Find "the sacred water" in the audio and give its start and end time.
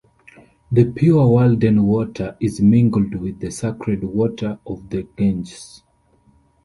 3.39-4.57